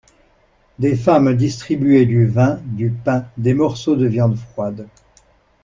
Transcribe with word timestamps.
Des 0.79 0.95
femmes 0.95 1.35
distribuaient 1.35 2.07
du 2.07 2.25
vin, 2.25 2.59
du 2.65 2.89
pain, 2.89 3.27
des 3.37 3.53
morceaux 3.53 3.95
de 3.95 4.07
viande 4.07 4.35
froide. 4.35 4.87